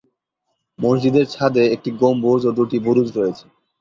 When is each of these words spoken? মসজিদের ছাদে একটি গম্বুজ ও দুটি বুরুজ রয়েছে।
মসজিদের 0.79 1.25
ছাদে 1.27 1.63
একটি 1.75 1.89
গম্বুজ 2.01 2.41
ও 2.45 2.51
দুটি 2.57 2.77
বুরুজ 2.85 3.09
রয়েছে। 3.17 3.45